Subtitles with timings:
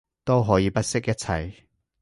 [0.23, 1.53] 都可以不惜一切